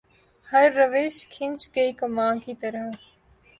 ہر 0.49 0.67
روش 0.77 1.15
کھنچ 1.33 1.59
گئی 1.75 1.91
کماں 1.99 2.33
کی 2.43 2.53
طرح 2.61 2.85